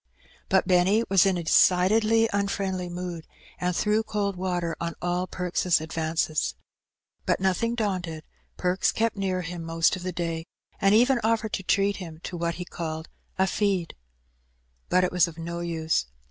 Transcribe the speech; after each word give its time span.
But 0.49 0.65
Benny 0.67 1.03
was 1.09 1.27
in 1.27 1.37
a 1.37 1.43
decidedly 1.43 2.27
unfriendly 2.33 2.89
mood, 2.89 3.27
and 3.59 3.75
threw 3.75 4.01
cold 4.01 4.35
water 4.35 4.75
on 4.81 4.95
all 4.99 5.27
Perks' 5.27 5.79
advances. 5.79 6.55
But, 7.27 7.39
nothing 7.39 7.75
daunted. 7.75 8.23
Perks 8.57 8.91
kept 8.91 9.15
nearUiim 9.15 9.61
most 9.61 9.95
of 9.95 10.01
the 10.01 10.11
day, 10.11 10.47
and 10.79 10.95
even 10.95 11.19
offered 11.23 11.53
to 11.53 11.61
treat 11.61 11.97
him 11.97 12.19
to 12.23 12.35
what 12.35 12.55
he 12.55 12.65
called 12.65 13.09
''a 13.37 13.47
feed." 13.47 13.95
But 14.89 15.03
it 15.03 15.11
was 15.11 15.27
of 15.27 15.37
no 15.37 15.59
use. 15.59 16.07